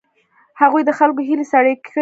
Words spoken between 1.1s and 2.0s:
هیلې سړې کړې.